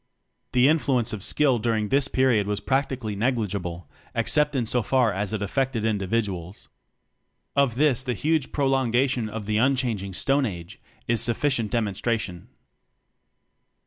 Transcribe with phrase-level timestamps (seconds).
[0.53, 5.13] The influence of Skill during this period was practically negligible, ex cept in so far
[5.13, 6.69] as it affected indi viduals.
[7.55, 12.47] Of this the huge prolonga tion of the unchanging "Stone Age" is sufficient demonstration.